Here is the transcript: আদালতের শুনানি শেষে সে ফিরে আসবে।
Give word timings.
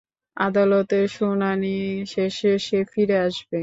আদালতের 0.37 1.05
শুনানি 1.09 1.77
শেষে 2.05 2.51
সে 2.59 2.79
ফিরে 2.91 3.17
আসবে। 3.27 3.59